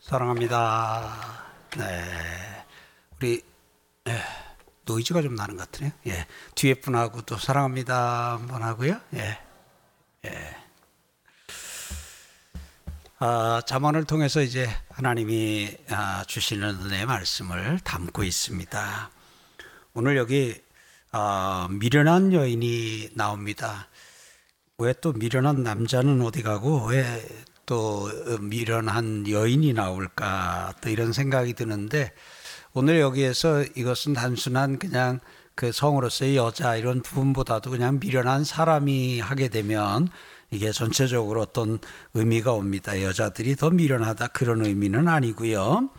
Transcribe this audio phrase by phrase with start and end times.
[0.00, 1.44] 사랑합니다.
[1.76, 2.64] 네.
[3.16, 3.42] 우리
[4.08, 4.22] 예,
[4.86, 5.92] 노이즈가 좀 나는 것 같으네요.
[6.06, 6.26] 예.
[6.54, 8.98] 뒤에 분하고 또 사랑합니다 한번 하고요.
[9.14, 9.38] 예.
[10.26, 10.56] 예.
[13.18, 19.10] 아, 자문을 통해서 이제 하나님이 아, 주시는 은혜의 말씀을 담고 있습니다.
[19.92, 20.60] 오늘 여기
[21.12, 23.88] 아, 미련한 여인이 나옵니다.
[24.78, 27.22] 왜 또 미련한 남자는 어디 가고 왜
[27.70, 28.10] 또
[28.40, 32.12] 미련한 여인이 나올까 또 이런 생각이 드는데
[32.72, 35.20] 오늘 여기에서 이것은 단순한 그냥
[35.54, 40.08] 그 성으로서의 여자 이런 부분보다도 그냥 미련한 사람이 하게 되면
[40.50, 41.78] 이게 전체적으로 어떤
[42.14, 43.00] 의미가 옵니다.
[43.00, 45.90] 여자들이 더 미련하다 그런 의미는 아니고요.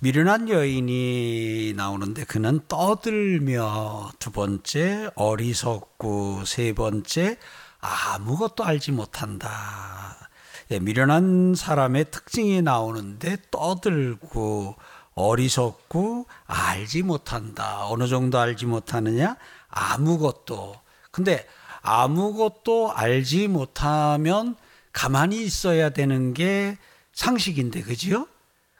[0.00, 7.38] 미련한 여인이 나오는데 그는 떠들며 두 번째 어리석고 세 번째
[7.78, 10.26] 아무것도 알지 못한다.
[10.70, 14.74] 예, 미련한 사람의 특징이 나오는데 떠들고
[15.14, 17.86] 어리석고 알지 못한다.
[17.88, 19.36] 어느 정도 알지 못하느냐?
[19.68, 20.74] 아무것도.
[21.10, 21.46] 근데
[21.82, 24.56] 아무것도 알지 못하면
[24.92, 26.76] 가만히 있어야 되는 게
[27.12, 28.26] 상식인데, 그지요?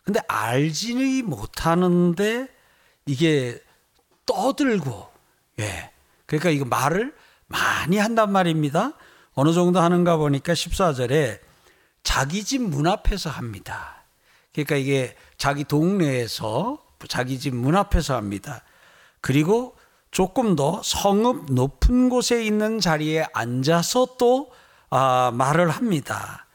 [0.05, 2.49] 근데 알지 못하는데
[3.07, 3.61] 이게
[4.27, 5.09] 떠들고,
[5.61, 5.91] 예.
[6.27, 7.15] 그러니까 이거 말을
[7.47, 8.93] 많이 한단 말입니다.
[9.35, 11.46] 어느 정도 하는가 보니까 14절에
[12.07, 14.05] 자기 집 문 앞에서 합니다.
[14.55, 18.63] 그러니까 이게 자기 동네에서 자기 집 문 앞에서 합니다.
[19.21, 19.77] 그리고
[20.13, 24.53] 조금 더 성읍 높은 곳에 있는 자리에 앉아서 또
[24.89, 26.47] 아, 말을 합니다.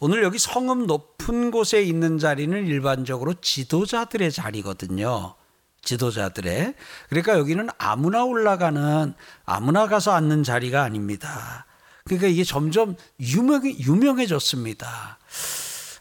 [0.00, 5.36] 오늘 여기 성읍 높은 곳에 있는 자리는 일반적으로 지도자들의 자리거든요.
[5.82, 6.74] 지도자들의.
[7.08, 9.14] 그러니까 여기는 아무나 올라가는
[9.46, 11.66] 아무나 가서 앉는 자리가 아닙니다.
[12.08, 15.18] 그러니까 이게 점점 유명, 유명해졌습니다.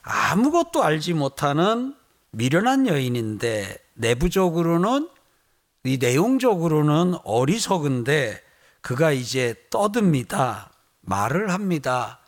[0.02, 1.96] 아무것도 알지 못하는
[2.32, 5.10] 미련한 여인인데 내부적으로는
[5.84, 8.42] 이 내용적으로는 어리석은데
[8.82, 10.72] 그가 이제 떠듭니다.
[11.02, 12.20] 말을 합니다.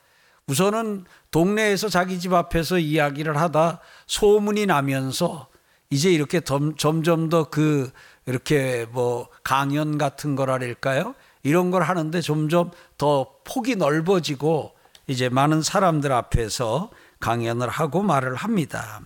[0.47, 5.47] 우선은 동네에서 자기 집 앞에서 이야기를 하다 소문이 나면서
[5.89, 7.91] 이제 이렇게 점점 더 그
[8.29, 11.15] 이렇게 뭐 강연 같은 거랄까요?
[11.43, 14.73] 이런 걸 하는데 점점 더 폭이 넓어지고
[15.07, 19.01] 이제 많은 사람들 앞에서 강연을 하고 말을 합니다.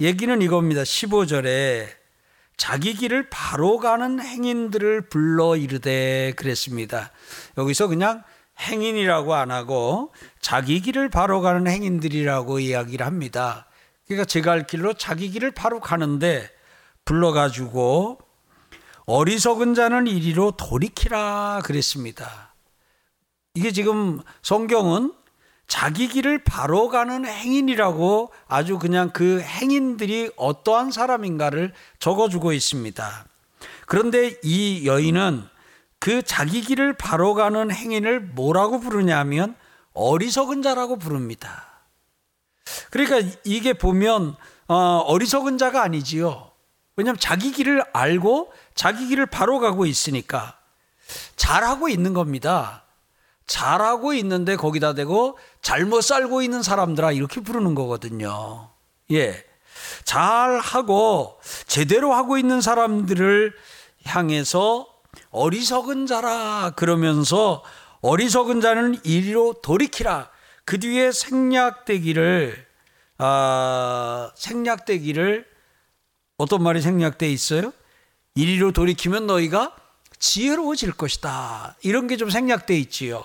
[0.00, 0.82] 얘기는 이겁니다.
[0.82, 1.86] 15절에
[2.56, 7.10] 자기 길을 바로 가는 행인들을 불러 이르되 그랬습니다.
[7.58, 8.22] 여기서 그냥
[8.60, 13.66] 행인이라고 안 하고 자기 길을 바로 가는 행인들이라고 이야기를 합니다.
[14.06, 16.48] 그러니까 제가 할 길로 자기 길을 바로 가는데
[17.04, 18.18] 불러가지고
[19.06, 22.54] 어리석은 자는 이리로 돌이키라 그랬습니다.
[23.54, 25.12] 이게 지금 성경은
[25.66, 33.26] 자기 길을 바로 가는 행인이라고 아주 그냥 그 행인들이 어떠한 사람인가를 적어주고 있습니다.
[33.86, 35.44] 그런데 이 여인은
[35.98, 39.54] 그 자기 길을 바로 가는 행인을 뭐라고 부르냐면
[39.94, 41.64] 어리석은 자라고 부릅니다.
[42.90, 46.53] 그러니까 이게 보면 어, 리석은 자가 아니지요.
[46.96, 50.58] 왜냐하면 자기 길을 알고 자기 길을 바로 가고 있으니까
[51.36, 52.84] 잘하고 있는 겁니다.
[53.46, 58.70] 잘하고 있는데 거기다 대고 잘못 살고 있는 사람들아 이렇게 부르는 거거든요.
[59.10, 59.44] 예.
[60.04, 63.54] 잘하고 제대로 하고 있는 사람들을
[64.04, 64.88] 향해서
[65.30, 67.62] 어리석은 자라 그러면서
[68.00, 70.30] 어리석은 자는 이리로 돌이키라.
[70.64, 72.66] 그 뒤에 생략되기를
[73.18, 75.46] 아, 생략되기를
[76.36, 77.72] 어떤 말이 생략돼 있어요?
[78.34, 79.74] 이리로 돌이키면 너희가
[80.18, 81.76] 지혜로워질 것이다.
[81.82, 83.24] 이런 게 좀 생략돼 있지요.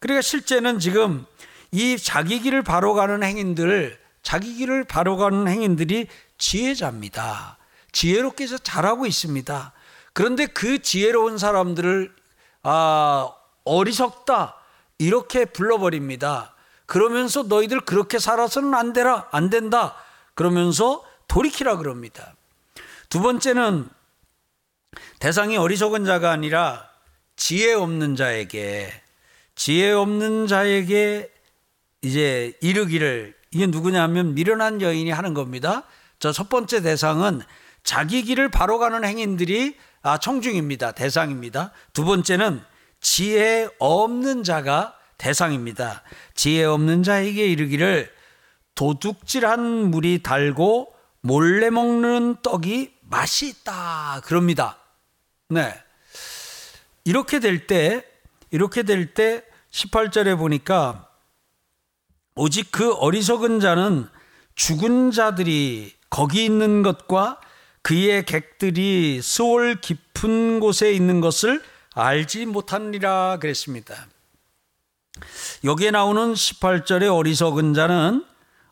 [0.00, 1.24] 그러니까 실제는 지금
[1.72, 7.58] 이 자기 길을 바로 가는 행인들, 자기 길을 바로 가는 행인들이 지혜자입니다.
[7.92, 9.72] 지혜롭게 해서 잘하고 있습니다.
[10.12, 12.14] 그런데 그 지혜로운 사람들을
[12.62, 13.30] 아,
[13.64, 14.56] 어리석다
[14.98, 16.54] 이렇게 불러버립니다.
[16.86, 19.94] 그러면서 너희들 그렇게 살아서는 안 되라 안 된다.
[20.34, 22.34] 그러면서 돌이키라 그럽니다.
[23.10, 23.88] 두 번째는
[25.18, 26.88] 대상이 어리석은 자가 아니라
[27.36, 28.90] 지혜 없는 자에게
[29.54, 31.30] 지혜 없는 자에게
[32.02, 35.84] 이제 이르기를 이게 누구냐면 미련한 여인이 하는 겁니다.
[36.18, 37.42] 저 첫 번째 대상은
[37.82, 40.92] 자기 길을 바로 가는 행인들이 아, 청중입니다.
[40.92, 41.72] 대상입니다.
[41.92, 42.62] 두 번째는
[43.00, 46.02] 지혜 없는 자가 대상입니다.
[46.34, 48.10] 지혜 없는 자에게 이르기를
[48.74, 54.22] 도둑질한 물이 달고 몰래 먹는 떡이 맛이 있다.
[54.24, 54.78] 그럽니다.
[55.48, 55.74] 네.
[57.04, 58.06] 이렇게 될 때,
[58.50, 61.08] 이렇게 될 때 18절에 보니까
[62.36, 64.08] 오직 그 어리석은 자는
[64.54, 67.40] 죽은 자들이 거기 있는 것과
[67.82, 71.62] 그의 객들이 수월 깊은 곳에 있는 것을
[71.94, 74.06] 알지 못하느니라 그랬습니다.
[75.64, 78.24] 여기에 나오는 18절의 어리석은 자는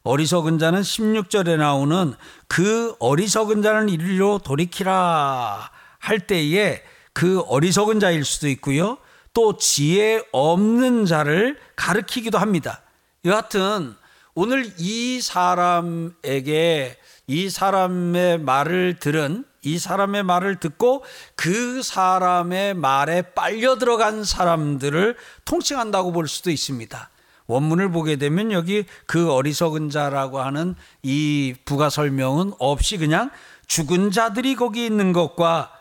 [0.03, 2.15] 어리석은 자는 16절에 나오는
[2.47, 8.99] 그 어리석은 자는 이리로 돌이키라 할 때에 그 어리석은 자일 수도 있고요.
[9.35, 12.83] 또 지혜 없는 자를 가르키기도 합니다.
[13.25, 13.95] 여하튼
[14.35, 16.97] 오늘 이 사람에게
[17.27, 21.05] 이 사람의 말을 들은 이 사람의 말을 듣고
[21.35, 27.11] 그 사람의 말에 빨려 들어간 사람들을 통칭한다고 볼 수도 있습니다.
[27.49, 33.31] 원문을 보게 되면 여기 그 어리석은 자라고 하는 이 부가 설명은 없이 그냥
[33.67, 35.73] 죽은 자들이 거기 있는 것과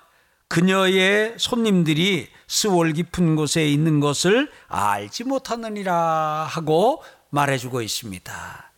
[0.48, 8.72] 그녀의 손님들이 스월 깊은 곳에 있는 것을 알지 못하느니라 하고 말해주고 있습니다.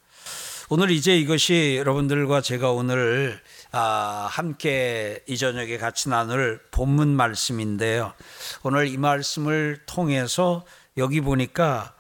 [0.72, 3.40] 오늘 이제 이것이 여러분들과 제가 오늘
[3.72, 8.14] 아, 함께 이 저녁에 같이 나눌 본문 말씀인데요.
[8.64, 10.66] 오늘 이 말씀을 통해서
[10.98, 11.94] 여기 보니까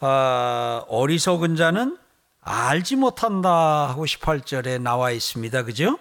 [0.00, 1.98] 아, 어리석은 자는
[2.40, 5.62] 알지 못한다 하고 18절에 나와 있습니다.
[5.64, 5.98] 그죠?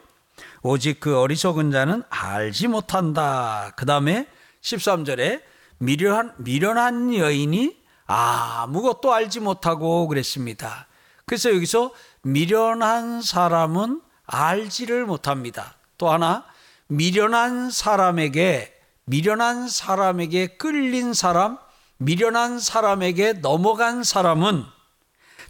[0.61, 3.73] 오직 그 어리석은 자는 알지 못한다.
[3.75, 4.25] 그 다음에
[4.61, 5.41] 13절에
[5.79, 10.87] 미련한, 미련한 여인이 아무것도 알지 못하고 그랬습니다.
[11.25, 11.91] 그래서 여기서
[12.21, 15.75] 미련한 사람은 알지를 못합니다.
[15.97, 16.45] 또 하나,
[16.87, 18.73] 미련한 사람에게,
[19.05, 21.57] 미련한 사람에게 끌린 사람,
[21.99, 24.63] 미련한 사람에게 넘어간 사람은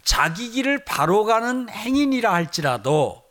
[0.02, 3.22] 자기 길을 바로 가는 행인이라 할지라도,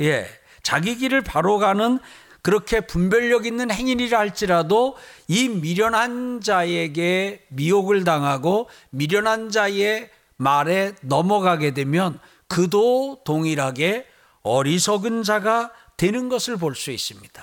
[0.00, 0.26] 예,
[0.62, 1.98] 자기 길을 바로 가는
[2.42, 4.96] 그렇게 분별력 있는 행인이라 할지라도
[5.28, 12.18] 이 미련한 자에게 미혹을 당하고 미련한 자의 말에 넘어가게 되면
[12.48, 14.06] 그도 동일하게
[14.42, 17.42] 어리석은 자가 되는 것을 볼 수 있습니다.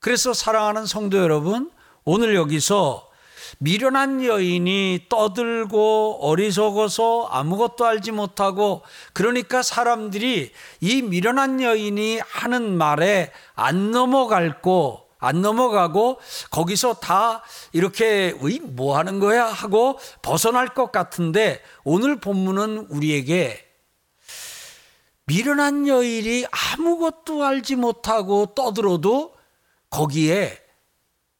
[0.00, 1.70] 그래서 사랑하는 성도 여러분,
[2.04, 3.08] 오늘 여기서
[3.58, 13.90] 미련한 여인이 떠들고 어리석어서 아무것도 알지 못하고 그러니까 사람들이 이 미련한 여인이 하는 말에 안
[13.90, 16.20] 넘어갈고 안 넘어가고
[16.50, 17.42] 거기서 다
[17.72, 19.46] 이렇게 뭐 하는 거야?
[19.46, 23.64] 하고 벗어날 것 같은데 오늘 본문은 우리에게
[25.26, 29.34] 미련한 여인이 아무것도 알지 못하고 떠들어도
[29.88, 30.58] 거기에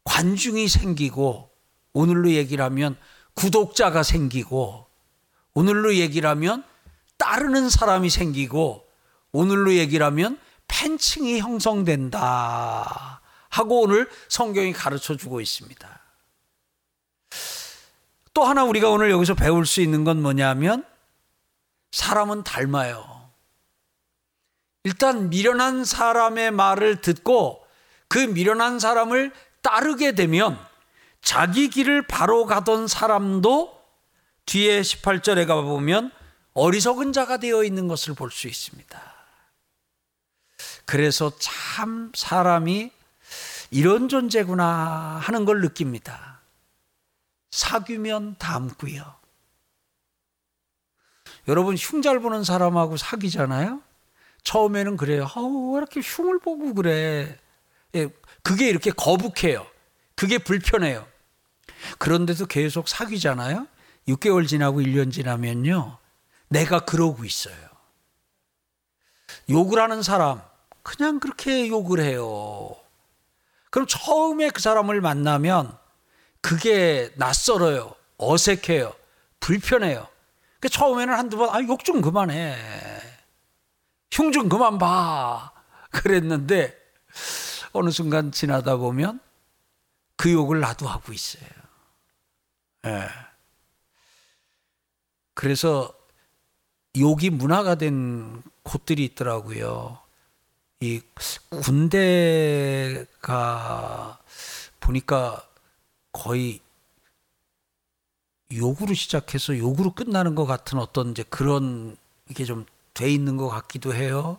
[0.05, 1.54] 관중이 생기고
[1.95, 2.97] 오늘로 얘기를 하면
[3.35, 4.87] 구독자가 생기고
[5.55, 6.65] 오늘로 얘기를 하면
[7.17, 8.87] 따르는 사람이 생기고
[9.33, 10.39] 오늘로 얘기를 하면
[10.69, 16.01] 팬층이 형성된다 하고 오늘 성경이 가르쳐 주고 있습니다.
[18.35, 20.85] 또 하나 우리가 오늘 여기서 배울 수 있는 건 뭐냐면
[21.93, 23.31] 사람은 닮아요.
[24.83, 27.65] 일단 미련한 사람의 말을 듣고
[28.09, 29.33] 그 미련한 사람을
[29.63, 30.59] 따르게 되면
[31.25, 33.83] 자기 길을 바로 가던 사람도
[34.47, 36.13] 뒤에 18절에 가보면
[36.53, 39.15] 어리석은 자가 되어 있는 것을 볼 수 있습니다.
[40.85, 42.91] 그래서 참 사람이
[43.71, 46.41] 이런 존재구나 하는 걸 느낍니다.
[47.51, 49.15] 사귀면 닮고요.
[51.49, 53.83] 여러분 흉잘 보는 사람하고 사귀잖아요.
[54.45, 55.27] 처음에는 그래요.
[55.35, 57.39] 아우 왜 이렇게 흉을 보고 그래.
[57.95, 58.09] 예,
[58.43, 59.67] 그게 이렇게 거북해요.
[60.15, 61.07] 그게 불편해요.
[61.99, 63.67] 그런데도 계속 사귀잖아요.
[64.09, 65.99] 6개월 지나고 1년 지나면요.
[66.49, 67.55] 내가 그러고 있어요.
[69.51, 70.41] 욕을 하는 사람,
[70.83, 72.77] 그냥 그렇게 욕을 해요.
[73.71, 75.77] 그럼 처음에 그 사람을 만나면
[76.41, 77.95] 그게 낯설어요.
[78.19, 78.95] 어색해요.
[79.41, 80.07] 불편해요.
[80.61, 82.57] 그 처음에는 한두 번, 아, 욕 좀 그만해.
[84.11, 85.53] 흉 좀 그만 봐.
[85.91, 86.77] 그랬는데,
[87.73, 89.21] 어느 순간 지나다 보면
[90.17, 91.49] 그 욕을 나도 하고 있어요.
[92.87, 93.09] 예.
[95.35, 95.93] 그래서
[96.97, 99.99] 욕이 문화가 된 곳들이 있더라고요.
[100.81, 101.01] 이
[101.63, 102.99] 군대가
[104.81, 105.49] 보니까
[106.13, 106.61] 거의
[108.53, 111.97] 욕으로 시작해서 욕으로 끝나는 것 같은 어떤 이제 그런
[112.29, 114.39] 이게 좀 돼 있는 것 같기도 해요.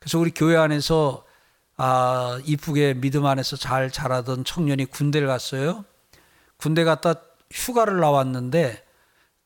[0.00, 1.24] 그래서 우리 교회 안에서
[1.78, 5.84] 아, 이쁘게 믿음 안에서 잘 자라던 청년이 군대를 갔어요.
[6.56, 7.14] 군대 갔다
[7.52, 8.84] 휴가를 나왔는데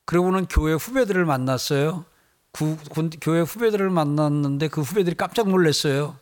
[0.05, 2.05] 그러고는 교회 후배들을 만났어요.
[2.51, 6.17] 구, 군, 교회 후배들을 만났는데 그 후배들이 깜짝 놀랐어요.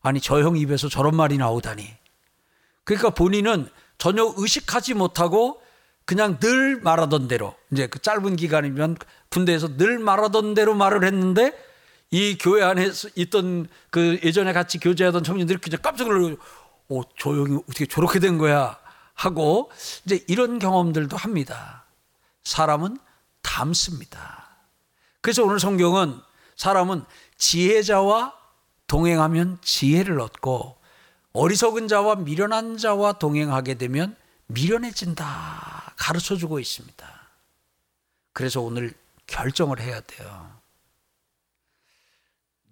[0.00, 1.92] 아니 저 형 입에서 저런 말이 나오다니.
[2.84, 3.68] 그러니까 본인은
[3.98, 5.60] 전혀 의식하지 못하고
[6.04, 8.96] 그냥 늘 말하던 대로 이제 그 짧은 기간이면
[9.30, 11.52] 군대에서 늘 말하던 대로 말을 했는데
[12.12, 16.36] 이 교회 안에 있던 그 예전에 같이 교제하던 청년들이 그냥 깜짝 놀라고
[16.90, 18.78] 어, 조용히 어떻게 저렇게 된 거야
[19.14, 19.70] 하고
[20.04, 21.84] 이제 이런 경험들도 합니다.
[22.44, 22.98] 사람은
[23.40, 24.46] 닮습니다.
[25.22, 26.20] 그래서 오늘 성경은
[26.56, 27.04] 사람은
[27.38, 28.34] 지혜자와
[28.88, 30.76] 동행하면 지혜를 얻고
[31.32, 34.14] 어리석은 자와 미련한 자와 동행하게 되면
[34.48, 35.94] 미련해진다.
[35.96, 37.08] 가르쳐 주고 있습니다.
[38.34, 38.92] 그래서 오늘
[39.26, 40.61] 결정을 해야 돼요.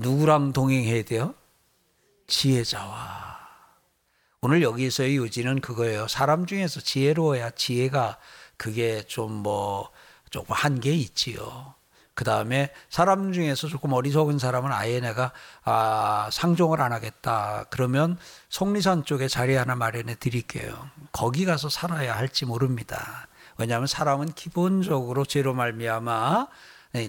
[0.01, 1.35] 누구랑 동행해야 돼요?
[2.27, 3.21] 지혜자와.
[4.43, 6.09] 오늘 여기서의 요지는 그거예요.
[6.09, 8.19] 사람 중에서 지혜로워야 지혜가
[8.57, 9.91] 그게 좀 뭐
[10.31, 11.75] 조금 한계 있지요.
[12.15, 15.33] 그 다음에 사람 중에서 조금 어리석은 사람은 아예 내가
[15.65, 17.65] 아, 상종을 안 하겠다.
[17.71, 20.89] 그러면 속리산 쪽에 자리 하나 마련해 드릴게요.
[21.13, 23.27] 거기 가서 살아야 할지 모릅니다.
[23.59, 26.55] 왜냐하면 사람은 기본적으로 죄로 말미암아 네,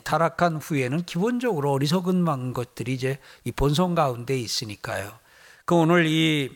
[0.03, 5.17] 타락한 후에는 기본적으로 어리석은 것들이 이제 이 본성 가운데 있으니까요.
[5.65, 6.55] 그 오늘 이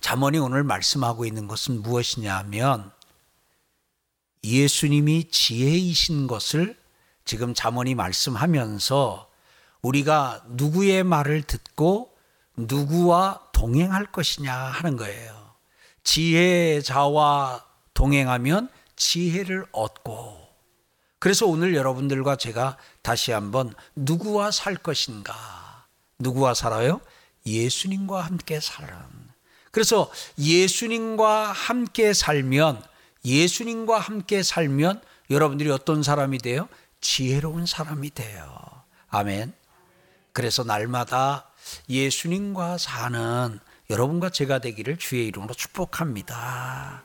[0.00, 2.90] 잠언이 오늘 말씀하고 있는 것은 무엇이냐면
[4.42, 6.78] 예수님이 지혜이신 것을
[7.26, 9.30] 지금 잠언이 말씀하면서
[9.82, 12.16] 우리가 누구의 말을 듣고
[12.56, 15.54] 누구와 동행할 것이냐 하는 거예요.
[16.02, 20.39] 지혜자와 동행하면 지혜를 얻고
[21.20, 25.86] 그래서 오늘 여러분들과 제가 다시 한번 누구와 살 것인가?
[26.18, 27.00] 누구와 살아요?
[27.46, 28.96] 예수님과 함께 살은.
[29.70, 32.82] 그래서 예수님과 함께 살면
[33.24, 36.68] 예수님과 함께 살면 여러분들이 어떤 사람이 돼요?
[37.02, 38.82] 지혜로운 사람이 돼요.
[39.10, 39.52] 아멘.
[40.32, 41.50] 그래서 날마다
[41.90, 43.60] 예수님과 사는
[43.90, 47.04] 여러분과 제가 되기를 주의 이름으로 축복합니다.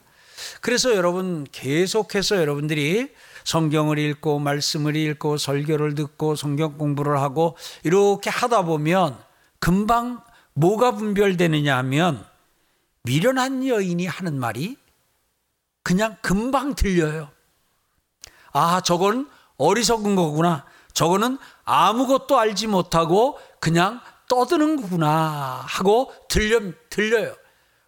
[0.62, 3.14] 그래서 여러분 계속해서 여러분들이
[3.46, 9.18] 성경을 읽고 말씀을 읽고 설교를 듣고 성경 공부를 하고 이렇게 하다 보면
[9.60, 10.22] 금방
[10.54, 12.25] 뭐가 분별되느냐 하면
[13.04, 14.78] 미련한 여인이 하는 말이
[15.84, 17.30] 그냥 금방 들려요.
[18.52, 20.66] 아, 저건 어리석은 거구나.
[20.94, 26.60] 저거는 아무것도 알지 못하고 그냥 떠드는 거구나 하고 들려,
[26.90, 27.36] 들려요.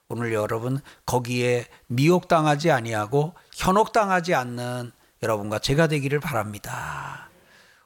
[0.10, 4.92] 오늘 여러분 거기에 미혹당하지 아니하고 현혹당하지 않는
[5.24, 7.30] 여러분과 제가 되기를 바랍니다.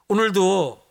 [0.08, 0.82] 오늘도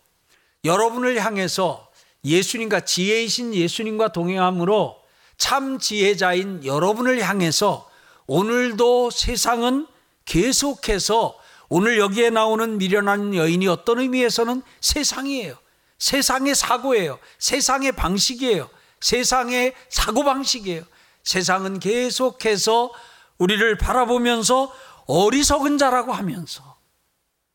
[0.63, 1.89] 여러분을 향해서
[2.23, 5.01] 예수님과 지혜이신 예수님과 동행함으로
[5.37, 7.89] 참 지혜자인 여러분을 향해서
[8.27, 9.87] 오늘도 세상은
[10.25, 11.37] 계속해서
[11.69, 15.55] 오늘 여기에 나오는 미련한 여인이 어떤 의미에서는 세상이에요.
[15.97, 17.19] 세상의 사고예요.
[17.39, 18.69] 세상의 방식이에요.
[18.99, 20.83] 세상의 사고방식이에요.
[21.23, 22.91] 세상은 계속해서
[23.37, 24.71] 우리를 바라보면서
[25.07, 26.77] 어리석은 자라고 하면서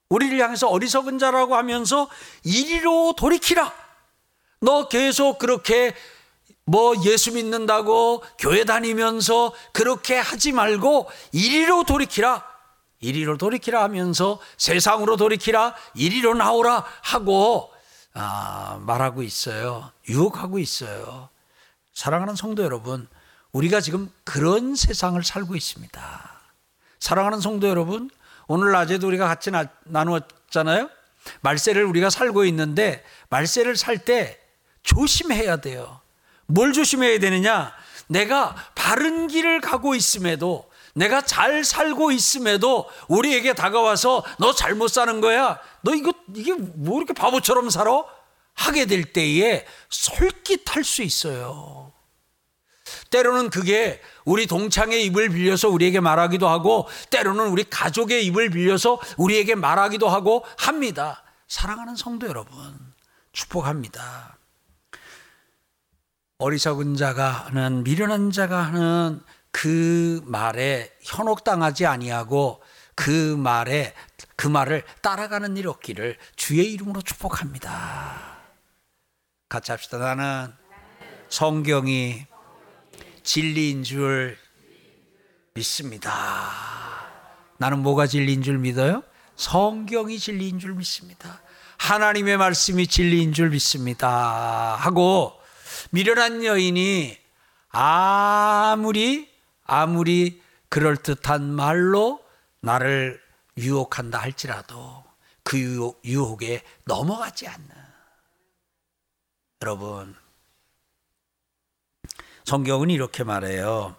[0.09, 2.09] 우리를 향해서 어리석은 자라고 하면서
[2.45, 3.73] 이리로 돌이키라.
[4.61, 5.95] 너 계속 그렇게
[6.65, 12.45] 뭐 예수 믿는다고 교회 다니면서 그렇게 하지 말고 이리로 돌이키라.
[13.01, 15.75] 이리로 돌이키라 하면서 세상으로 돌이키라.
[15.95, 17.73] 이리로 나오라 하고
[18.15, 19.93] 아, 말하고 있어요.
[20.09, 21.29] 유혹하고 있어요.
[21.93, 23.09] 사랑하는 성도 여러분,
[23.53, 26.36] 우리가 지금 그런 세상을 살고 있습니다.
[26.99, 28.11] 사랑하는 성도 여러분,
[28.49, 30.89] 오늘 낮에도 우리가 같이 나, 나누었잖아요.
[31.41, 34.39] 말세를 우리가 살고 있는데 말세를 살 때
[34.85, 36.01] 조심해야 돼요.
[36.47, 37.73] 뭘 조심해야 되느냐?
[38.07, 45.59] 내가 바른 길을 가고 있음에도 내가 잘 살고 있음에도 우리에게 다가와서 너 잘못 사는 거야.
[45.83, 48.05] 너 이거 이게 뭐 이렇게 바보처럼 살아?
[48.55, 51.93] 하게 될 때에 솔깃할 수 있어요.
[53.17, 59.55] 때로는 그게 우리 동창의 입을 빌려서 우리에게 말하기도 하고 때로는 우리 가족의 입을 빌려서 우리에게
[59.55, 61.23] 말하기도 하고 합니다.
[61.49, 62.55] 사랑하는 성도 여러분,
[63.33, 64.37] 축복합니다.
[66.39, 72.63] 어리석은 자가 하는 미련한 자가 하는 그 말에 현혹당하지 아니하고
[72.95, 73.95] 그 말에
[74.37, 78.37] 그 말을 따라가는 일 없기를 주의 이름으로 축복합니다.
[79.49, 79.97] 같이 합시다.
[79.97, 80.53] 나는
[81.31, 82.27] 성경이
[83.27, 84.39] 진리인 줄
[85.55, 86.13] 믿습니다.
[87.59, 89.03] 나는 뭐가 진리인 줄 믿어요?
[89.35, 91.43] 성경이 진리인 줄 믿습니다.
[91.77, 94.77] 하나님의 말씀이 진리인 줄 믿습니다.
[94.77, 95.39] 하고
[95.91, 97.19] 미련한 여인이
[97.71, 99.29] 아무리
[99.65, 102.23] 아무리 그럴듯한 말로
[102.61, 103.21] 나를
[103.59, 105.05] 유혹한다 할지라도
[105.43, 107.71] 그 유혹, 유혹에 넘어가지 않는
[109.63, 110.15] 여러분
[112.47, 113.97] 성경은 이렇게 말해요.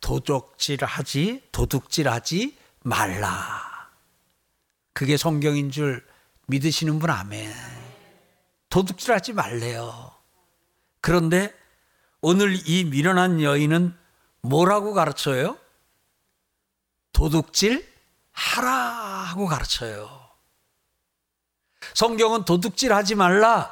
[0.00, 3.90] 도적질하지 도둑질하지 말라.
[4.94, 6.06] 그게 성경인 줄
[6.46, 7.52] 믿으시는 분 아멘.
[8.70, 10.10] 도둑질하지 말래요.
[11.02, 11.54] 그런데
[12.22, 13.94] 오늘 이 미련한 여인은
[14.40, 15.58] 뭐라고 가르쳐요?
[17.12, 17.86] 도둑질
[18.32, 20.30] 하라 하고 가르쳐요.
[21.92, 23.70] 성경은 도둑질 하지 말라.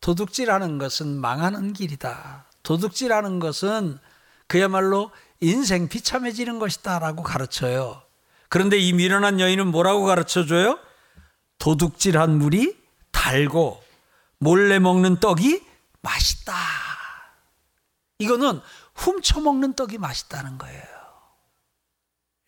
[0.00, 2.49] 도둑질하는 것은 망하는 길이다.
[2.62, 3.98] 도둑질하는 것은
[4.46, 8.02] 그야말로 인생 비참해지는 것이다라고 가르쳐요.
[8.48, 10.78] 그런데 이 미련한 여인은 뭐라고 가르쳐 줘요?
[11.58, 12.76] 도둑질한 물이
[13.12, 13.82] 달고
[14.38, 15.64] 몰래 먹는 떡이
[16.02, 16.54] 맛있다.
[18.18, 18.60] 이거는
[18.94, 20.84] 훔쳐 먹는 떡이 맛있다는 거예요.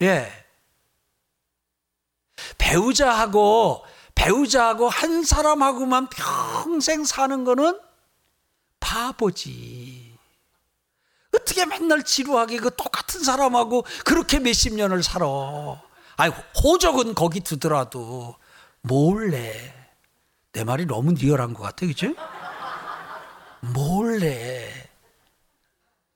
[0.03, 0.31] 예.
[2.59, 7.79] 배우자하고 배우자하고 한 사람하고만 평생 사는 거는
[8.81, 10.02] 바보지.
[11.43, 15.27] 어떻게 맨날 지루하게 그 똑같은 사람하고 그렇게 몇십 년을 살아.
[16.17, 16.31] 아이,
[16.63, 18.37] 호적은 거기 두더라도
[18.81, 19.75] 몰래.
[20.53, 22.15] 내 말이 너무 리얼한 것 같아, 그치?
[23.61, 24.89] 몰래.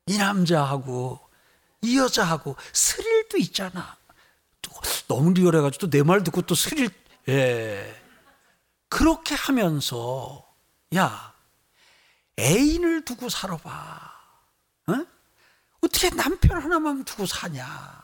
[0.07, 1.21] 이 남자하고
[1.83, 3.97] 이 여자하고 스릴도 있잖아.
[5.09, 6.91] 너무 리얼해가지고 또 내 말 듣고 또 스릴,
[7.29, 8.03] 예.
[8.89, 10.47] 그렇게 하면서,
[10.95, 11.33] 야,
[12.39, 14.16] 애인을 두고 살아봐.
[15.83, 15.87] 어?
[15.87, 17.97] 어떻게 남편 하나만 두고 사냐?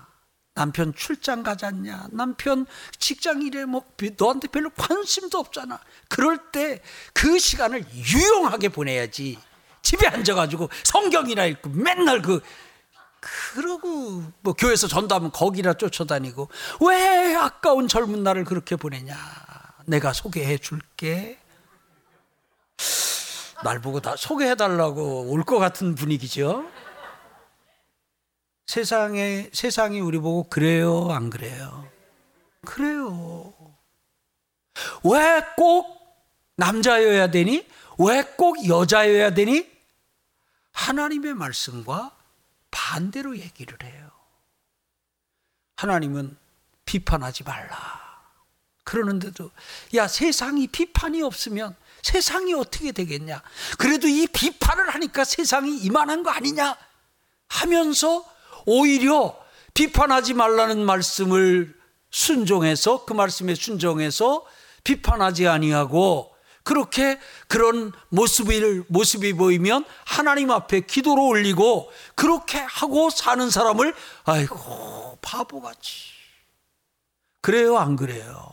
[0.54, 2.08] 남편 출장 가잖냐?
[2.12, 2.66] 남편
[2.98, 3.84] 직장 일에 뭐
[4.18, 5.80] 너한테 별로 관심도 없잖아.
[6.08, 6.82] 그럴 때
[7.14, 9.38] 그 시간을 유용하게 보내야지.
[9.80, 12.40] 집에 앉아가지고 성경이나 읽고 맨날 그
[13.20, 16.48] 그러고 뭐 교회에서 전도하면 거기라 쫓아다니고
[16.86, 19.16] 왜 아까운 젊은 날을 그렇게 보내냐?
[19.86, 21.38] 내가 소개해 줄게.
[23.64, 26.68] 날 보고 다 소개해 달라고 올 것 같은 분위기죠.
[28.76, 31.86] 세상에 세상이 우리 보고 그래요, 안 그래요?
[32.64, 33.52] 그래요.
[35.04, 36.00] 왜 꼭
[36.56, 37.68] 남자여야 되니?
[37.98, 39.70] 왜 꼭 여자여야 되니?
[40.72, 42.16] 하나님의 말씀과
[42.70, 44.10] 반대로 얘기를 해요.
[45.76, 46.34] 하나님은
[46.86, 48.00] 비판하지 말라.
[48.84, 49.50] 그러는데도
[49.96, 53.42] 야 세상이 비판이 없으면 세상이 어떻게 되겠냐?
[53.76, 56.74] 그래도 이 비판을 하니까 세상이 이만한 거 아니냐?
[57.48, 58.31] 하면서
[58.66, 59.36] 오히려
[59.74, 61.74] 비판하지 말라는 말씀을
[62.10, 64.44] 순종해서 그 말씀에 순종해서
[64.84, 73.94] 비판하지 아니하고 그렇게 그런 모습을 모습이 보이면 하나님 앞에 기도로 올리고 그렇게 하고 사는 사람을
[74.24, 76.12] 아이고 바보같이
[77.40, 78.52] 그래요 안 그래요?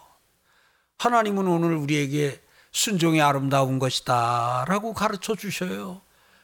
[0.97, 2.41] 하나님은 오늘 우리에게
[2.71, 6.01] 순종이 아름다운 것이다라고 가르쳐 주셔요.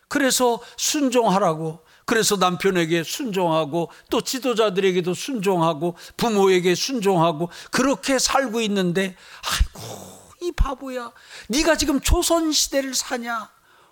[0.08, 10.52] 그래서 순종하라고 그래서 남편에게 순종하고 또 지도자들에게도 순종하고 부모에게 순종하고 그렇게 살고 있는데 아이고 이
[10.52, 11.12] 바보야.
[11.50, 13.50] 네가 지금 조선 시대를 사냐?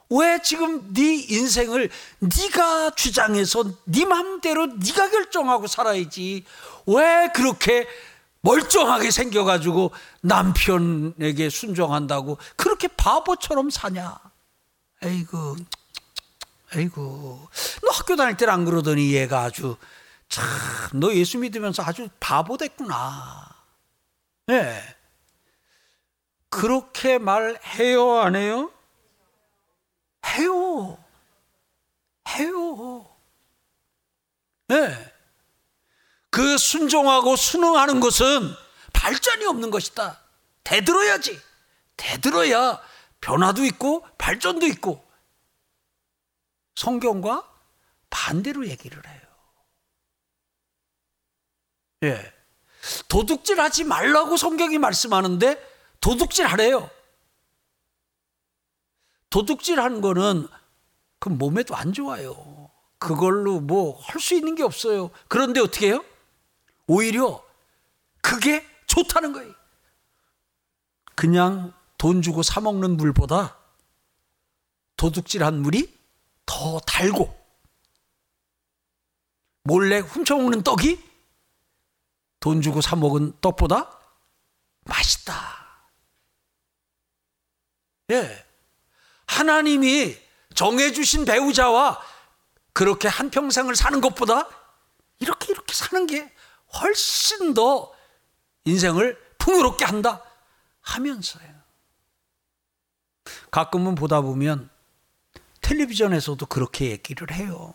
[0.10, 6.43] 왜 지금 네 인생을 네가 주장해서 네 마음대로 네가 결정하고 살아야지?
[6.86, 7.88] 왜 그렇게
[8.41, 14.19] 멀쩡하게 생겨가지고 남편에게 순종한다고 그렇게 바보처럼 사냐?
[15.02, 15.56] 에이구
[16.76, 17.48] 에이구
[17.84, 19.78] 너 학교 다닐 때는 안 그러더니 얘가 아주
[20.30, 20.44] 참
[20.94, 23.54] 너 예수 믿으면서 아주 바보 됐구나
[24.50, 24.54] 예.
[24.62, 24.96] 네.
[26.50, 28.72] 그렇게 말해요, 안 해요?
[30.28, 31.04] 해요.
[32.30, 33.10] 해요.
[34.68, 35.14] 네.
[36.30, 38.54] 그 순종하고 순응하는 것은
[38.94, 40.20] 발전이 없는 것이다.
[40.64, 41.42] 대들어야지.
[41.98, 42.80] 대들어야
[43.20, 45.03] 변화도 있고 발전도 있고
[46.76, 47.50] 성경과
[48.10, 49.22] 반대로 얘기를 해요.
[52.04, 52.34] 예.
[53.08, 56.90] 도둑질 하지 말라고 성경이 말씀하는데 도둑질 하래요.
[59.30, 60.48] 도둑질 하는 거는
[61.20, 62.70] 그 몸에도 안 좋아요.
[63.00, 65.12] 그걸로 뭐 할 수 있는 게 없어요.
[65.28, 66.04] 그런데 어떻게 해요?
[66.88, 67.44] 오히려
[68.22, 69.54] 그게 좋다는 거예요.
[71.16, 73.58] 그냥 돈 주고 사 먹는 물보다
[74.98, 75.98] 도둑질한 물이
[76.45, 77.43] 더 달고
[79.63, 81.01] 몰래 훔쳐 먹는 떡이
[82.39, 83.99] 돈 주고 사 먹은 떡보다
[84.82, 85.63] 맛있다.
[88.12, 88.45] 예.
[89.25, 90.17] 하나님이
[90.53, 92.01] 정해주신 배우자와
[92.73, 94.49] 그렇게 한평생을 사는 것보다
[95.19, 96.34] 이렇게 이렇게 사는 게
[96.82, 97.93] 훨씬 더
[98.65, 100.21] 인생을 풍요롭게 한다
[100.82, 101.53] 하면서요.
[103.51, 104.69] 가끔은 보다 보면
[105.74, 107.74] 텔레비전에서도 그렇게 얘기를 해요.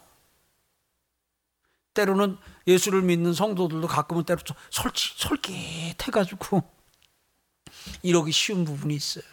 [1.95, 6.63] 때로는 예수를 믿는 성도들도 가끔은 때로 솔깃, 솔깃해가지고
[8.03, 9.25] 이러기 쉬운 부분이 있어요.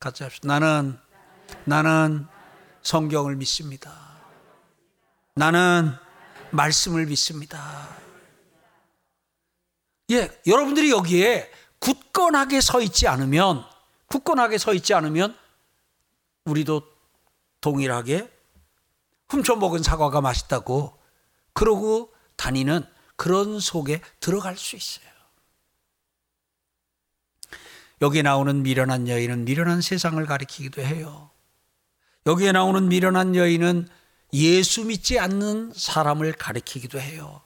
[0.00, 0.48] 같이 합시다.
[0.48, 0.98] 나는
[1.64, 2.26] 나는
[2.82, 3.92] 성경을 믿습니다.
[5.34, 5.92] 나는
[6.50, 7.88] 말씀을 믿습니다.
[10.10, 11.50] 예, 여러분들이 여기에
[11.80, 13.62] 굳건하게 서 있지 않으면
[14.06, 15.36] 굳건하게 서 있지 않으면
[16.46, 16.97] 우리도
[17.60, 18.30] 동일하게
[19.28, 20.98] 훔쳐먹은 사과가 맛있다고
[21.52, 22.84] 그러고 다니는
[23.16, 25.08] 그런 속에 들어갈 수 있어요.
[28.00, 31.30] 여기 나오는 미련한 여인은 미련한 세상을 가리키기도 해요.
[32.26, 33.88] 여기에 나오는 미련한 여인은
[34.34, 37.40] 예수 믿지 않는 사람을 가리키기도 해요.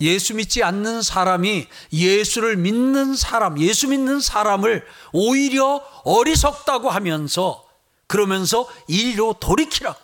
[0.00, 7.68] 예수 믿지 않는 사람이 예수를 믿는 사람, 예수 믿는 사람을 오히려 어리석다고 하면서
[8.12, 9.98] 그러면서 이리로 돌이키라고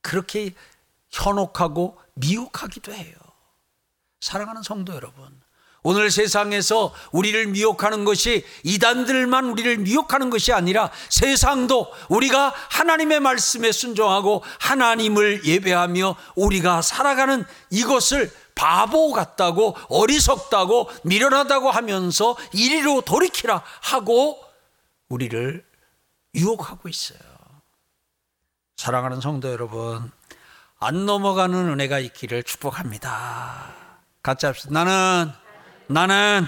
[0.00, 0.54] 그렇게
[1.10, 3.14] 현혹하고 미혹하기도 해요.
[4.22, 5.28] 사랑하는 성도 여러분,
[5.82, 14.42] 오늘 세상에서 우리를 미혹하는 것이 이단들만 우리를 미혹하는 것이 아니라 세상도 우리가 하나님의 말씀에 순종하고
[14.60, 24.42] 하나님을 예배하며 우리가 살아가는 이것을 바보 같다고 어리석다고 미련하다고 하면서 이리로 돌이키라 하고
[25.10, 25.71] 우리를
[26.34, 27.18] 유혹하고 있어요.
[28.76, 30.10] 사랑하는 성도 여러분,
[30.78, 33.74] 안 넘어가는 은혜가 있기를 축복합니다.
[34.22, 34.72] 같이 합시다.
[34.72, 35.32] 나는
[35.86, 36.46] 나는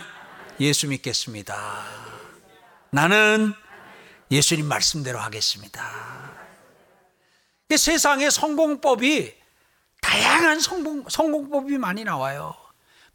[0.61, 1.85] 예수 믿겠습니다.
[2.91, 3.53] 나는
[4.31, 6.35] 예수님 말씀대로 하겠습니다.
[7.77, 9.35] 세상에 성공법이
[10.01, 12.55] 다양한 성공, 성공법이 많이 나와요.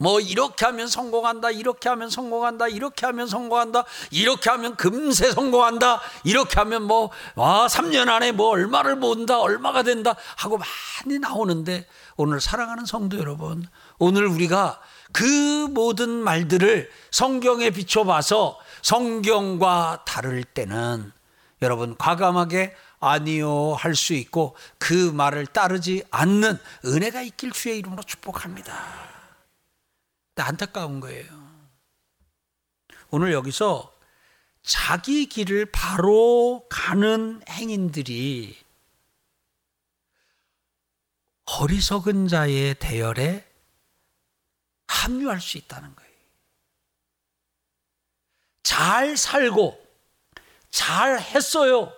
[0.02, 6.56] 뭐 이렇게 하면 성공한다, 이렇게 하면 성공한다, 이렇게 하면 성공한다, 이렇게 하면 금세 성공한다, 이렇게
[6.60, 11.86] 하면 뭐, 와, 3년 안에 뭐 얼마를 모은다, 얼마가 된다 하고 많이 나오는데
[12.16, 14.80] 오늘 사랑하는 성도 여러분, 오늘 우리가
[15.12, 21.12] 그 모든 말들을 성경에 비춰봐서 성경과 다를 때는
[21.62, 29.09] 여러분 과감하게 아니요 할 수 있고 그 말을 따르지 않는 은혜가 있길 주의 이름으로 축복합니다.
[30.42, 31.28] 안타까운 거예요.
[33.12, 33.94] 오늘 여기서
[34.62, 38.58] 자기 길을 바로 가는 행인들이
[41.46, 43.48] 어리석은 자의 대열에
[44.88, 46.10] 합류할 수 있다는 거예요.
[48.62, 49.84] 잘 살고,
[50.70, 51.92] 잘 했어요.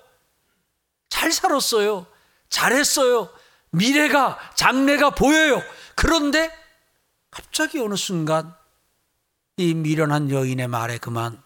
[1.10, 2.08] 잘 살았어요.
[2.50, 3.30] 잘했어요.
[3.72, 5.62] 미래가, 장래가 보여요.
[5.96, 6.61] 그런데
[7.32, 8.54] 갑자기 어느 순간
[9.58, 11.42] 이 미련한 여인의 말에 그만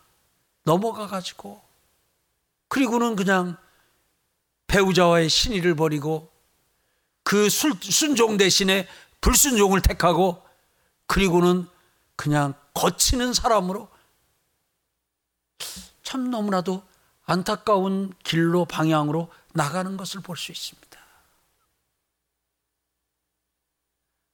[0.63, 1.61] 넘어가 가지고
[2.67, 3.57] 그리고는 그냥
[4.67, 6.31] 배우자와의 신의를 버리고
[7.23, 8.87] 그 순종 대신에
[9.21, 10.43] 불순종을 택하고
[11.07, 11.67] 그리고는
[12.15, 13.89] 그냥 거치는 사람으로
[16.03, 16.83] 참 너무나도
[17.25, 20.99] 안타까운 길로 방향으로 나가는 것을 볼 수 있습니다.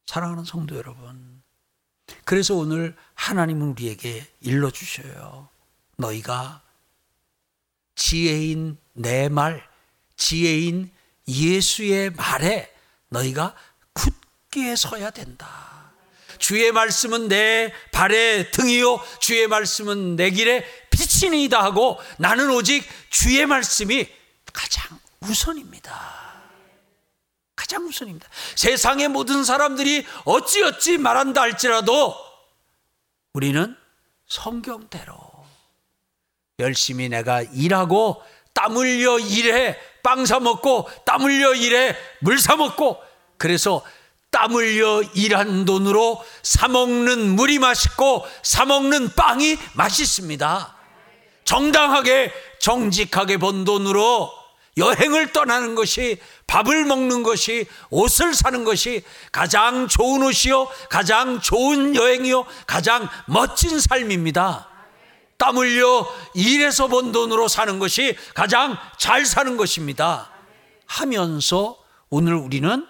[0.05, 1.40] 사랑하는 성도 여러분.
[2.23, 5.49] 그래서 오늘 하나님은 우리에게 일러주셔요.
[5.97, 6.61] 너희가
[7.95, 9.67] 지혜인 내 말,
[10.15, 10.91] 지혜인
[11.27, 12.73] 예수의 말에
[13.09, 13.55] 너희가
[13.93, 15.91] 굳게 서야 된다.
[16.39, 24.09] 주의 말씀은 내 발의 등이요 주의 말씀은 내 길의 빛이니이다 하고 나는 오직 주의 말씀이
[24.51, 26.30] 가장 우선입니다.
[27.71, 28.27] 가장 우선입니다.
[28.55, 32.13] 세상의 모든 사람들이 어찌어찌 말한다 할지라도
[33.31, 33.77] 우리는
[34.27, 35.15] 성경대로
[36.59, 38.21] 열심히 내가 일하고
[38.53, 43.01] 땀 흘려 일해 빵 사 먹고 땀 흘려 일해 물 사 먹고
[43.37, 43.81] 그래서
[44.31, 50.75] 땀 흘려 일한 돈으로 사 먹는 물이 맛있고 사 먹는 빵이 맛있습니다.
[51.45, 54.40] 정당하게 정직하게 번 돈으로
[54.77, 62.45] 여행을 떠나는 것이 밥을 먹는 것이 옷을 사는 것이 가장 좋은 옷이요 가장 좋은 여행이요
[62.67, 64.69] 가장 멋진 삶입니다.
[65.37, 70.31] 땀 흘려 일해서 번 돈으로 사는 것이 가장 잘 사는 것입니다.
[70.85, 71.77] 하면서
[72.09, 72.87] 오늘 우리는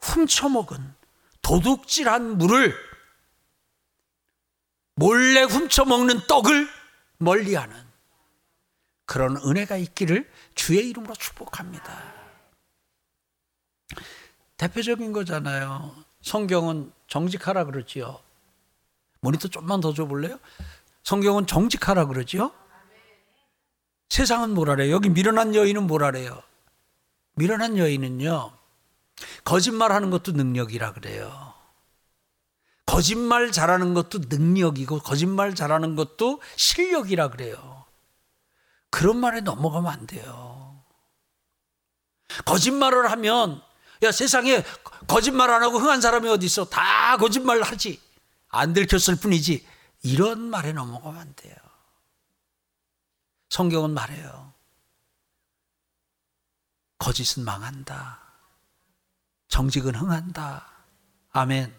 [0.00, 0.94] 훔쳐먹은
[1.42, 2.74] 도둑질한 물을
[4.96, 6.68] 몰래 훔쳐먹는 떡을
[7.18, 7.76] 멀리하는
[9.04, 12.16] 그런 은혜가 있기를 주의 이름으로 축복합니다.
[14.56, 15.94] 대표적인 거잖아요.
[16.22, 18.20] 성경은 정직하라 그러지요.
[19.20, 20.40] 모니터 좀만 더 줘볼래요?
[21.04, 22.52] 성경은 정직하라 그러지요.
[24.08, 24.92] 세상은 뭐라래요?
[24.92, 26.42] 여기 미련한 여인은 뭐라래요?
[27.34, 28.52] 미련한 여인은요.
[29.44, 31.54] 거짓말하는 것도 능력이라 그래요.
[32.86, 37.75] 거짓말 잘하는 것도 능력이고 거짓말 잘하는 것도 실력이라 그래요.
[38.96, 40.82] 그런 말에 넘어가면 안 돼요.
[42.46, 43.62] 거짓말을 하면
[44.02, 44.64] 야 세상에
[45.06, 46.64] 거짓말 안 하고 흥한 사람이 어디 있어?
[46.64, 48.00] 다 거짓말 하지.
[48.48, 49.66] 안 들켰을 뿐이지.
[50.02, 51.54] 이런 말에 넘어가면 안 돼요.
[53.50, 54.54] 성경은 말해요.
[56.96, 58.18] 거짓은 망한다.
[59.48, 60.72] 정직은 흥한다.
[61.32, 61.78] 아멘.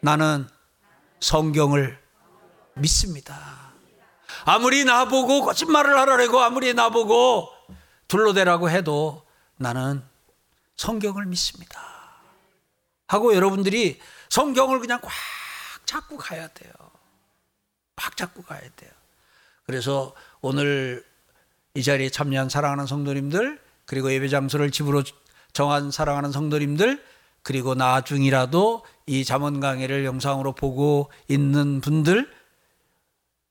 [0.00, 0.46] 나는
[1.20, 1.98] 성경을
[2.74, 3.69] 믿습니다.
[4.44, 7.48] 아무리 나보고 거짓말을 하라고 아무리 나보고
[8.08, 9.24] 둘러대라고 해도
[9.56, 10.02] 나는
[10.76, 11.80] 성경을 믿습니다.
[13.06, 15.10] 하고 여러분들이 성경을 그냥 꽉
[15.84, 16.72] 잡고 가야 돼요.
[17.96, 18.90] 꽉 잡고 가야 돼요.
[19.64, 21.04] 그래서 오늘
[21.74, 25.02] 이 자리에 참여한 사랑하는 성도님들 그리고 예배 장소를 집으로
[25.52, 27.02] 정한 사랑하는 성도님들
[27.42, 32.30] 그리고 나중이라도 이 잠언 강해를 영상으로 보고 있는 분들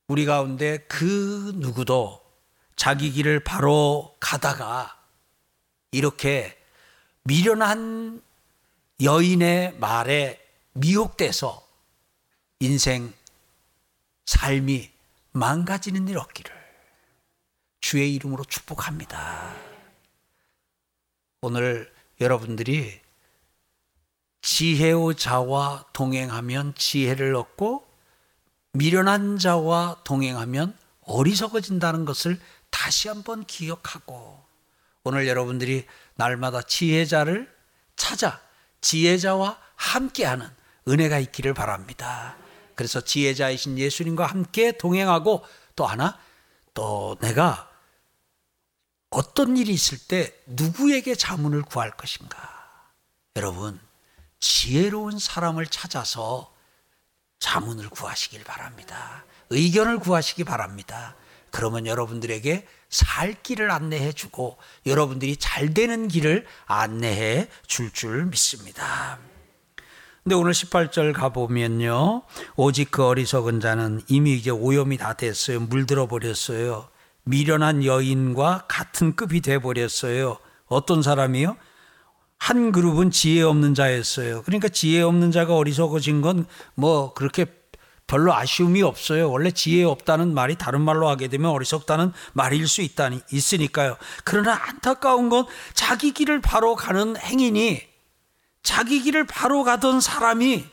[0.09, 2.19] 우리 가운데 그 누구도
[2.75, 4.99] 자기 길을 바로 가다가
[5.91, 6.57] 이렇게
[7.25, 8.19] 미련한
[9.03, 10.43] 여인의 말에
[10.73, 11.63] 미혹돼서
[12.59, 13.13] 인생
[14.25, 14.89] 삶이
[15.31, 16.51] 망가지는 일 없기를
[17.79, 19.55] 주의 이름으로 축복합니다.
[21.41, 22.99] 오늘 여러분들이
[24.41, 27.88] 지혜의 자와 동행하면 지혜를 얻고
[28.73, 34.43] 미련한 자와 동행하면 어리석어진다는 것을 다시 한번 기억하고
[35.03, 37.51] 오늘 여러분들이 날마다 지혜자를
[37.95, 38.39] 찾아
[38.81, 40.47] 지혜자와 함께하는
[40.87, 42.35] 은혜가 있기를 바랍니다.
[42.75, 45.43] 그래서 지혜자이신 예수님과 함께 동행하고
[45.75, 46.17] 또 하나
[46.73, 47.69] 또 내가
[49.09, 52.37] 어떤 일이 있을 때 누구에게 자문을 구할 것인가?
[53.35, 53.79] 여러분,
[54.39, 56.53] 지혜로운 사람을 찾아서
[57.39, 59.23] 자문을 구하시길 바랍니다.
[59.49, 61.15] 의견을 구하시기 바랍니다.
[61.51, 69.19] 그러면 여러분들에게 살 길을 안내해 주고 여러분들이 잘 되는 길을 안내해 줄줄 믿습니다.
[70.23, 72.23] 근데 오늘 18절 가보면요.
[72.55, 75.59] 오직 그 어리석은 자는 이미 이제 오염이 다 됐어요.
[75.61, 76.89] 물들어 버렸어요.
[77.23, 80.37] 미련한 여인과 같은 급이 돼 버렸어요.
[80.67, 81.57] 어떤 사람이요?
[82.39, 84.41] 한 그룹은 지혜 없는 자였어요.
[84.43, 87.45] 그러니까 지혜 없는 자가 어리석어진 건 뭐 그렇게
[88.07, 89.29] 별로 아쉬움이 없어요.
[89.29, 93.97] 원래 지혜 없다는 말이 다른 말로 하게 되면 어리석다는 말일 수 있다니 있으니까요.
[94.23, 97.81] 그러나 안타까운 건 자기 길을 바로 가는 행인이
[98.63, 100.65] 자기 길을 바로 가던 사람이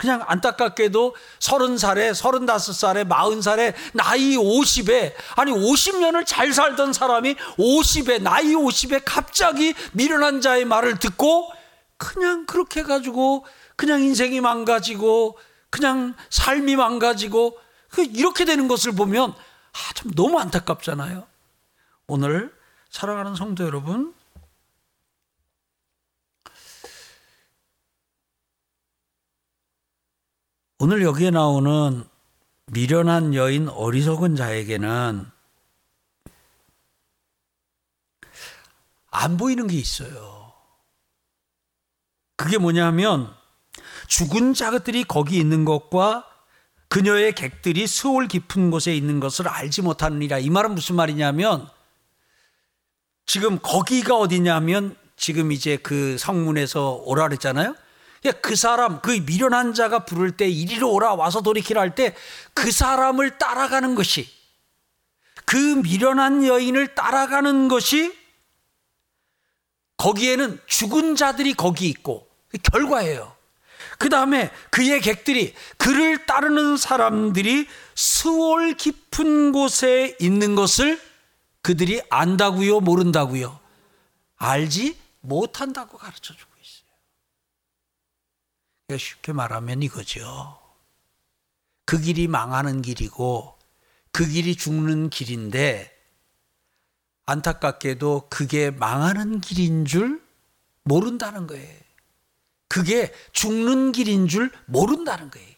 [0.00, 6.94] 그냥 안타깝게도 서른 살에 서른다섯 살에 마흔 살에 나이 오십에 아니 오십 년을 잘 살던
[6.94, 11.52] 사람이 오십에 나이 오십에 갑자기 미련한 자의 말을 듣고
[11.98, 13.44] 그냥 그렇게 가지고
[13.76, 15.36] 그냥 인생이 망가지고
[15.68, 17.58] 그냥 삶이 망가지고
[17.90, 21.26] 그 이렇게 되는 것을 보면 아, 참 너무 안타깝잖아요.
[22.06, 22.54] 오늘
[22.88, 24.14] 사랑하는 성도 여러분,
[30.82, 32.04] 오늘 여기에 나오는
[32.64, 35.26] 미련한 여인 어리석은 자에게는
[39.10, 40.54] 안 보이는 게 있어요.
[42.34, 43.30] 그게 뭐냐면
[44.06, 46.26] 죽은 자들이 거기 있는 것과
[46.88, 50.38] 그녀의 객들이 스올 깊은 곳에 있는 것을 알지 못하느니라.
[50.38, 51.68] 이 말은 무슨 말이냐면
[53.26, 57.74] 지금 거기가 어디냐면 지금 이제 그 성문에서 오라 그랬잖아요.
[58.42, 62.14] 그 사람, 그 미련한 자가 부를 때 이리로 오라 와서 돌이키라 할 때
[62.54, 64.28] 그 사람을 따라가는 것이
[65.46, 68.14] 그 미련한 여인을 따라가는 것이
[69.96, 72.28] 거기에는 죽은 자들이 거기 있고
[72.70, 73.34] 결과예요.
[73.98, 81.00] 그 다음에 그의 객들이 그를 따르는 사람들이 스월 깊은 곳에 있는 것을
[81.62, 83.58] 그들이 안다고요, 모른다고요?
[84.36, 86.49] 알지 못한다고 가르쳐 주고
[88.98, 90.58] 쉽게 말하면 이거죠.
[91.84, 93.58] 그 길이 망하는 길이고
[94.12, 95.96] 그 길이 죽는 길인데
[97.26, 100.22] 안타깝게도 그게 망하는 길인 줄
[100.82, 101.78] 모른다는 거예요.
[102.68, 105.48] 그게 죽는 길인 줄 모른다는 거예요.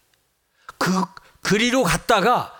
[0.77, 1.05] 그
[1.41, 2.53] 그리로 갔다가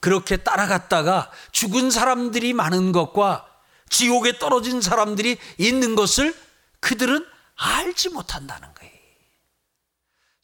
[0.00, 3.48] 그렇게 따라갔다가 죽은 사람들이 많은 것과
[3.88, 6.34] 지옥에 떨어진 사람들이 있는 것을
[6.80, 7.24] 그들은
[7.56, 8.93] 알지 못한다는 거예요.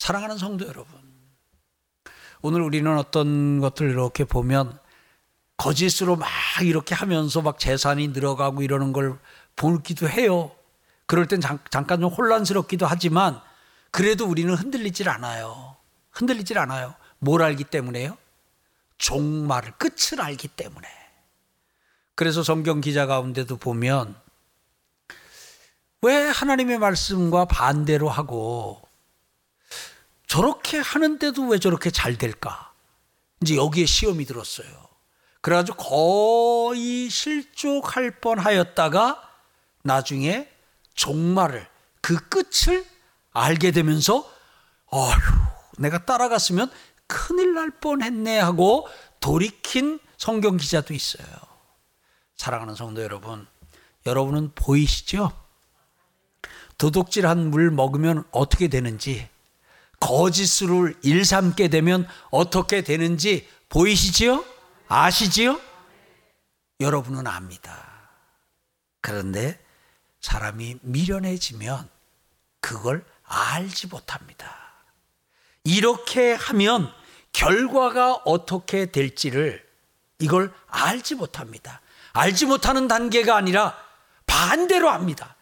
[0.01, 0.99] 사랑하는 성도 여러분,
[2.41, 4.79] 오늘 우리는 어떤 것들 이렇게 보면
[5.59, 6.27] 거짓으로 막
[6.63, 9.19] 이렇게 하면서 막 재산이 늘어가고 이러는 걸
[9.57, 10.53] 보기도 해요.
[11.05, 13.39] 그럴 땐 잠, 잠깐 좀 혼란스럽기도 하지만
[13.91, 15.77] 그래도 우리는 흔들리질 않아요.
[16.13, 16.95] 흔들리질 않아요.
[17.19, 18.17] 뭘 알기 때문에요?
[18.97, 20.89] 종말을 끝을 알기 때문에.
[22.15, 24.17] 그래서 성경 기자 가운데도 보면
[26.01, 28.89] 왜 하나님의 말씀과 반대로 하고
[30.31, 32.73] 저렇게 하는데도 왜 저렇게 잘 될까?
[33.43, 34.69] 이제 여기에 시험이 들었어요.
[35.41, 35.77] 그래가지고
[36.71, 39.29] 거의 실족할 뻔 하였다가
[39.83, 40.49] 나중에
[40.95, 41.67] 종말을,
[42.01, 42.87] 그 끝을
[43.33, 44.25] 알게 되면서,
[44.93, 45.19] 어휴,
[45.79, 46.71] 내가 따라갔으면
[47.09, 48.87] 큰일 날 뻔 했네 하고
[49.19, 51.27] 돌이킨 성경 기자도 있어요.
[52.37, 53.49] 사랑하는 성도 여러분,
[54.07, 55.33] 여러분은 보이시죠?
[56.79, 59.29] 도둑질한 물 먹으면 어떻게 되는지,
[60.01, 64.45] 거짓을 일삼게 되면 어떻게 되는지 보이시지요?
[64.89, 65.61] 아시지요?
[66.81, 67.87] 여러분은 압니다.
[69.01, 69.59] 그런데
[70.21, 71.89] 사람이 미련해지면
[72.61, 74.57] 그걸 알지 못합니다.
[75.65, 76.93] 이렇게 하면
[77.33, 79.65] 결과가 어떻게 될지를
[80.19, 81.81] 이걸 알지 못합니다.
[82.13, 83.77] 알지 못하는 단계가 아니라
[84.27, 85.37] 반대로 합니다.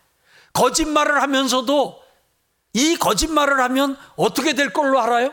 [0.53, 2.03] 거짓말을 하면서도
[2.79, 5.33] 이 거짓말을 하면 어떻게 될 걸로 알아요?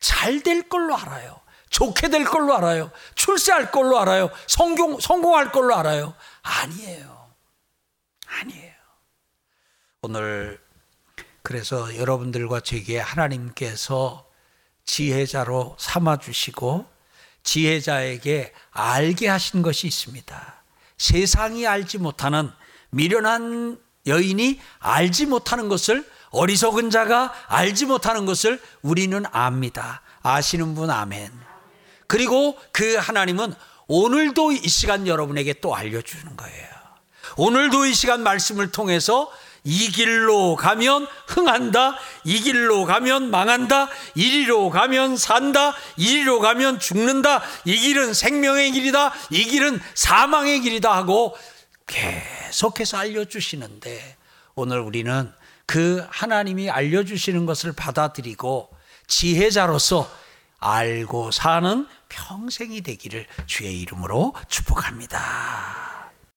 [0.00, 1.38] 잘 될 걸로 알아요.
[1.68, 2.90] 좋게 될 걸로 알아요.
[3.14, 4.30] 출세할 걸로 알아요.
[4.46, 6.14] 성공, 성공할 걸로 알아요.
[6.42, 7.30] 아니에요.
[8.26, 8.72] 아니에요.
[10.00, 10.58] 오늘
[11.42, 14.26] 그래서 여러분들과 제게 하나님께서
[14.86, 16.86] 지혜자로 삼아주시고
[17.42, 20.62] 지혜자에게 알게 하신 것이 있습니다.
[20.96, 22.50] 세상이 알지 못하는
[22.90, 30.02] 미련한 여인이 알지 못하는 것을 어리석은 자가 알지 못하는 것을 우리는 압니다.
[30.22, 31.30] 아시는 분 아멘.
[32.06, 33.54] 그리고 그 하나님은
[33.86, 36.66] 오늘도 이 시간 여러분에게 또 알려주는 거예요.
[37.36, 39.30] 오늘도 이 시간 말씀을 통해서
[39.64, 41.98] 이 길로 가면 흥한다.
[42.24, 43.88] 이 길로 가면 망한다.
[44.14, 45.74] 이리로 가면 산다.
[45.96, 47.42] 이리로 가면 죽는다.
[47.64, 49.12] 이 길은 생명의 길이다.
[49.30, 51.36] 이 길은 사망의 길이다 하고
[51.86, 54.16] 계속해서 알려주시는데
[54.54, 55.30] 오늘 우리는
[55.68, 58.70] 그 하나님이 알려주시는 것을 받아들이고
[59.06, 60.10] 지혜자로서
[60.58, 65.97] 알고 사는 평생이 되기를 주의 이름으로 축복합니다.